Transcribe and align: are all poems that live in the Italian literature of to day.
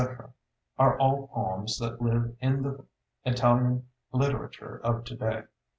are 0.79 0.97
all 0.97 1.27
poems 1.27 1.77
that 1.77 2.01
live 2.01 2.35
in 2.39 2.63
the 2.63 2.83
Italian 3.23 3.85
literature 4.11 4.81
of 4.83 5.03
to 5.03 5.15
day. 5.15 5.43